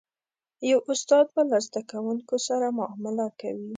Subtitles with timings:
[0.69, 3.69] یو استاد به له زده کوونکو سره معامله کوي.